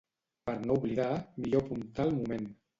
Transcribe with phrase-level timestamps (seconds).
[0.49, 1.11] Per no oblidar
[1.45, 2.53] millor apuntar al moment